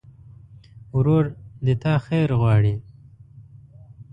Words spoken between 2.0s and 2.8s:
خیر غواړي.